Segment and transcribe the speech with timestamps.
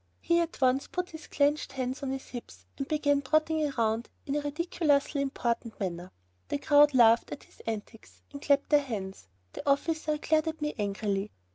[0.19, 4.35] He at once put his clenched hands on his hips and began trotting around in
[4.35, 6.11] a ridiculously important manner.
[6.47, 9.27] The crowd laughed at his antics and clapped their hands.
[9.53, 11.29] The officer glared at me angrily.